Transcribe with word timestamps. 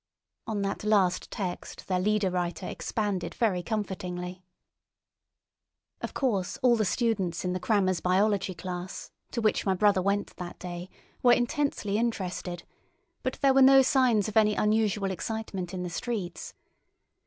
On 0.47 0.63
that 0.63 0.83
last 0.83 1.29
text 1.29 1.87
their 1.87 1.99
leader 1.99 2.31
writer 2.31 2.65
expanded 2.67 3.35
very 3.35 3.61
comfortingly. 3.61 4.43
Of 6.01 6.15
course 6.15 6.57
all 6.63 6.75
the 6.75 6.85
students 6.85 7.45
in 7.45 7.53
the 7.53 7.59
crammer's 7.59 7.99
biology 7.99 8.55
class, 8.55 9.11
to 9.29 9.41
which 9.41 9.63
my 9.63 9.75
brother 9.75 10.01
went 10.01 10.35
that 10.37 10.57
day, 10.57 10.89
were 11.21 11.33
intensely 11.33 11.99
interested, 11.99 12.63
but 13.21 13.33
there 13.43 13.53
were 13.53 13.61
no 13.61 13.83
signs 13.83 14.27
of 14.27 14.37
any 14.37 14.55
unusual 14.55 15.11
excitement 15.11 15.71
in 15.71 15.83
the 15.83 15.89
streets. 15.91 16.55